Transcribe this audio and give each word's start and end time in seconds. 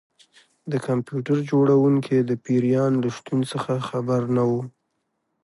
د 0.71 0.73
کمپیوټر 0.87 1.37
جوړونکی 1.49 2.17
د 2.23 2.31
پیریان 2.45 2.91
له 3.03 3.09
شتون 3.15 3.39
څخه 3.51 3.73
خبر 3.89 4.21
نه 4.35 4.43
و 4.49 4.51